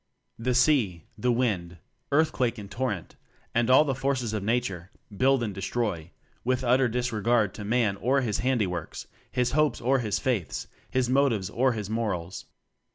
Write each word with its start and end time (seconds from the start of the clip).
The 0.39 0.55
sea, 0.55 1.03
the 1.15 1.31
wind, 1.31 1.77
earthquake 2.11 2.57
and 2.57 2.71
torrent, 2.71 3.15
and 3.53 3.69
all 3.69 3.83
the 3.85 3.93
forces 3.93 4.33
of 4.33 4.41
Nature 4.41 4.89
build 5.15 5.43
and 5.43 5.53
destroy, 5.53 6.09
with 6.43 6.63
utter 6.63 6.89
disre 6.89 7.21
gard 7.21 7.53
to 7.53 7.63
Man 7.63 7.97
or 7.97 8.21
his 8.21 8.39
handiworks, 8.39 9.05
his 9.31 9.51
hopes 9.51 9.79
or 9.79 9.99
his 9.99 10.17
faiths, 10.17 10.65
his 10.89 11.07
motives 11.07 11.51
or 11.51 11.73
his 11.73 11.87
morals. 11.87 12.45